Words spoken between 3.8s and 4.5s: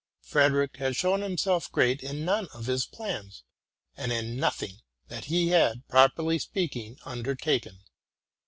and in